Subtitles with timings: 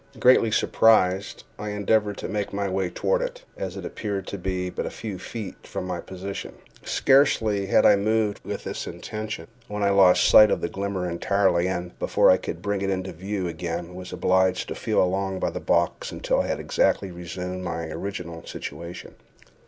[0.19, 4.71] Greatly surprised, I endeavored to make my way toward it, as it appeared to be
[4.71, 6.55] but a few feet from my position.
[6.83, 11.67] Scarcely had I moved with this intention, when I lost sight of the glimmer entirely,
[11.67, 15.51] and, before I could bring it into view again, was obliged to feel along by
[15.51, 19.13] the box until I had exactly resumed my original situation.